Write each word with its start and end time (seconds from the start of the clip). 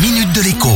minute 0.00 0.32
de 0.32 0.42
l'écho. 0.42 0.68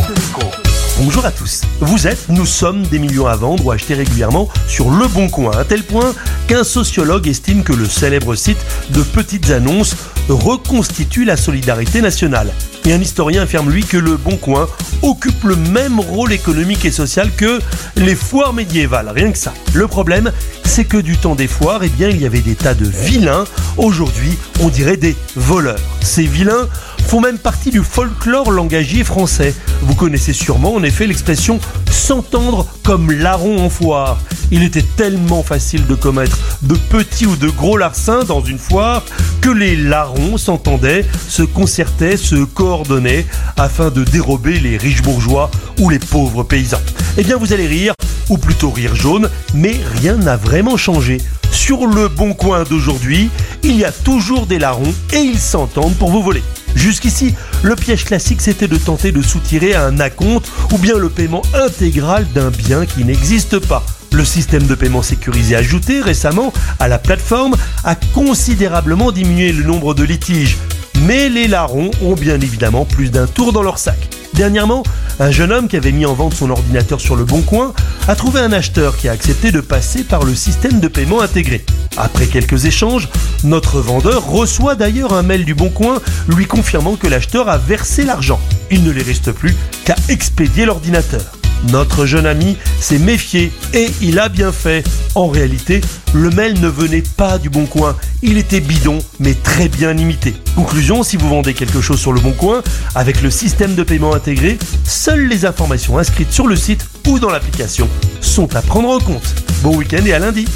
Bonjour 0.99 1.25
à 1.25 1.31
tous. 1.31 1.63
Vous 1.81 2.07
êtes, 2.07 2.29
nous 2.29 2.47
sommes 2.47 2.83
des 2.83 2.99
millions 2.99 3.27
à 3.27 3.37
vendre 3.37 3.65
ou 3.65 3.71
acheter 3.71 3.95
régulièrement 3.95 4.49
sur 4.67 4.91
Le 4.91 5.07
Bon 5.07 5.29
Coin, 5.29 5.53
à 5.57 5.65
tel 5.65 5.85
point 5.85 6.13
qu'un 6.49 6.65
sociologue 6.65 7.29
estime 7.29 7.63
que 7.63 7.73
le 7.73 7.87
célèbre 7.87 8.35
site 8.35 8.59
de 8.91 9.03
petites 9.03 9.51
annonces 9.51 9.95
reconstitue 10.29 11.25
la 11.25 11.37
solidarité 11.37 12.01
nationale. 12.01 12.53
Et 12.85 12.93
un 12.93 13.01
historien 13.01 13.43
affirme 13.43 13.71
lui 13.71 13.85
que 13.85 13.97
Le 13.97 14.17
Bon 14.17 14.37
Coin 14.37 14.69
occupe 15.03 15.45
le 15.45 15.57
même 15.57 16.01
rôle 16.01 16.33
économique 16.33 16.85
et 16.85 16.91
social 16.91 17.31
que 17.37 17.61
les 17.97 18.17
foires 18.17 18.53
médiévales, 18.53 19.09
rien 19.09 19.31
que 19.31 19.39
ça. 19.39 19.55
Le 19.73 19.87
problème, 19.87 20.33
c'est 20.65 20.85
que 20.85 20.97
du 20.97 21.17
temps 21.17 21.35
des 21.35 21.49
foires, 21.49 21.85
eh 21.85 21.89
bien, 21.89 22.09
il 22.09 22.21
y 22.21 22.27
avait 22.27 22.41
des 22.41 22.55
tas 22.55 22.75
de 22.75 22.87
vilains. 22.87 23.45
Aujourd'hui, 23.77 24.37
on 24.61 24.69
dirait 24.69 24.97
des 24.97 25.17
voleurs. 25.37 25.79
Ces 26.01 26.25
vilains 26.25 26.69
font 27.13 27.21
même 27.21 27.37
partie 27.37 27.69
du 27.69 27.83
folklore 27.83 28.51
langagier 28.51 29.05
français. 29.05 29.55
Vous 29.83 29.95
connaissez 29.95 30.33
sûrement 30.33 30.75
en 30.75 30.83
effet 30.83 31.07
l'expression 31.07 31.61
s'entendre 31.91 32.67
comme 32.85 33.13
larron 33.13 33.63
en 33.63 33.69
foire. 33.69 34.19
Il 34.51 34.63
était 34.63 34.87
tellement 34.97 35.43
facile 35.43 35.87
de 35.87 35.95
commettre 35.95 36.39
de 36.63 36.75
petits 36.75 37.27
ou 37.27 37.37
de 37.37 37.51
gros 37.51 37.77
larcins 37.77 38.25
dans 38.25 38.43
une 38.43 38.57
foire 38.57 39.05
que 39.43 39.51
les 39.51 39.77
larrons 39.77 40.39
s'entendaient, 40.39 41.05
se 41.29 41.43
concertaient, 41.43 42.17
se 42.17 42.45
coordonnaient 42.45 43.27
afin 43.59 43.91
de 43.91 44.05
dérober 44.05 44.59
les 44.59 44.79
riches 44.79 45.03
bourgeois 45.03 45.51
ou 45.81 45.91
les 45.91 45.99
pauvres 45.99 46.45
paysans. 46.45 46.81
Eh 47.19 47.25
bien 47.25 47.37
vous 47.37 47.53
allez 47.53 47.67
rire, 47.67 47.93
ou 48.31 48.39
plutôt 48.39 48.71
rire 48.71 48.95
jaune, 48.95 49.29
mais 49.53 49.79
rien 50.01 50.17
n'a 50.17 50.39
vraiment 50.39 50.79
changé. 50.79 51.19
Sur 51.51 51.87
le 51.87 52.09
bon 52.09 52.33
coin 52.33 52.65
d'aujourd'hui, 52.65 53.29
il 53.63 53.77
y 53.77 53.85
a 53.85 53.93
toujours 53.93 54.47
des 54.47 54.59
larrons 54.59 54.95
et 55.13 55.19
ils 55.19 55.39
s'entendent 55.39 55.97
pour 55.97 56.11
vous 56.11 56.23
voler. 56.23 56.43
Jusqu'ici, 56.75 57.35
le 57.63 57.77
piège 57.77 58.05
classique 58.05 58.41
c'était 58.41 58.69
de 58.69 58.77
tenter 58.77 59.13
de 59.13 59.23
soutirer 59.23 59.75
un 59.75 60.01
acompte 60.01 60.51
ou 60.73 60.79
bien 60.79 60.97
le 60.99 61.09
paiement 61.09 61.43
intégral 61.55 62.27
d'un 62.35 62.51
bien 62.51 62.87
qui 62.87 63.05
n'existe 63.05 63.59
pas. 63.59 63.85
Le 64.13 64.25
système 64.25 64.67
de 64.67 64.75
paiement 64.75 65.03
sécurisé 65.03 65.57
ajouté 65.57 66.01
récemment 66.01 66.53
à 66.79 66.89
la 66.89 66.99
plateforme 66.99 67.57
a 67.85 67.95
considérablement 67.95 69.11
diminué 69.11 69.53
le 69.53 69.65
nombre 69.65 69.95
de 69.95 70.05
litiges, 70.05 70.59
mais 71.07 71.29
les 71.29 71.49
larrons 71.49 71.91
ont 72.03 72.15
bien 72.15 72.41
évidemment 72.41 72.85
plus 72.85 73.11
d'un 73.11 73.27
tour 73.27 73.53
dans 73.53 73.63
leur 73.63 73.79
sac. 73.79 74.09
Dernièrement, 74.35 74.83
un 75.21 75.31
jeune 75.31 75.53
homme 75.53 75.69
qui 75.69 75.77
avait 75.77 75.93
mis 75.93 76.07
en 76.07 76.15
vente 76.15 76.35
son 76.35 76.51
ordinateur 76.51 77.01
sur 77.01 77.17
le 77.17 77.25
bon 77.25 77.43
coin 77.43 77.73
a 78.09 78.15
trouvé 78.15 78.41
un 78.41 78.53
acheteur 78.53 78.97
qui 78.97 79.09
a 79.09 79.13
accepté 79.13 79.53
de 79.53 79.61
passer 79.61 80.05
par 80.05 80.25
le 80.25 80.35
système 80.35 80.81
de 80.81 80.89
paiement 80.89 81.21
intégré. 81.21 81.65
Après 81.97 82.27
quelques 82.27 82.65
échanges, 82.65 83.09
notre 83.45 83.81
vendeur 83.81 84.27
reçoit 84.27 84.75
d'ailleurs 84.75 85.13
un 85.13 85.23
mail 85.23 85.45
du 85.45 85.55
bon 85.55 85.69
coin 85.69 86.01
lui 86.29 86.47
confirmant 86.47 86.97
que 86.97 87.07
l'acheteur 87.07 87.49
a 87.49 87.59
versé 87.59 88.05
l'argent. 88.05 88.41
Il 88.71 88.85
ne 88.85 88.91
lui 88.91 89.03
reste 89.03 89.33
plus 89.33 89.55
qu'à 89.85 89.97
expédier 90.09 90.65
l'ordinateur. 90.65 91.23
Notre 91.71 92.07
jeune 92.07 92.27
ami 92.27 92.57
s'est 92.81 92.99
méfié 92.99 93.53
et 93.73 93.89
il 94.01 94.19
a 94.19 94.29
bien 94.29 94.51
fait. 94.51 94.85
En 95.15 95.29
réalité, 95.29 95.81
le 96.13 96.31
mail 96.31 96.61
ne 96.61 96.67
venait 96.67 97.05
pas 97.17 97.39
du 97.39 97.51
Bon 97.51 97.67
Coin, 97.67 97.97
il 98.23 98.37
était 98.37 98.61
bidon 98.61 98.99
mais 99.21 99.35
très 99.35 99.69
bien 99.69 99.97
imité. 99.97 100.35
Conclusion, 100.57 101.03
si 101.03 101.17
vous 101.17 101.29
vendez 101.29 101.55
quelque 101.55 101.81
chose 101.81 102.01
sur 102.01 102.13
le 102.13 102.21
Bon 102.21 102.33
Coin, 102.33 102.63
avec 102.95 103.23
le 103.23 103.31
système 103.31 103.75
de 103.75 103.83
paiement 103.85 104.15
intégré, 104.15 104.59
seules 104.85 105.29
les 105.29 105.45
informations 105.45 105.99
inscrites 105.99 106.33
sur 106.33 106.49
le 106.49 106.57
site 106.57 106.87
ou 107.07 107.19
dans 107.19 107.31
l'application 107.31 107.89
sont 108.21 108.57
à 108.57 108.63
prendre 108.63 108.89
en 108.89 108.99
compte. 108.99 109.35
Bon 109.63 109.77
week-end 109.77 110.05
et 110.05 110.13
à 110.13 110.19
lundi. 110.19 110.47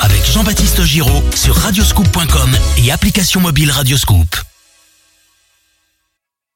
Avec 0.00 0.24
Jean-Baptiste 0.30 0.84
Giraud 0.84 1.22
sur 1.34 1.56
radioscoop.com 1.56 2.50
et 2.78 2.92
application 2.92 3.40
mobile 3.40 3.70
Radioscoop. 3.70 4.51